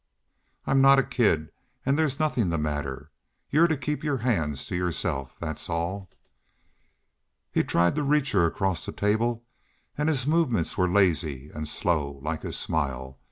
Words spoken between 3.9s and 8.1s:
your hands to yourself, that's all." He tried to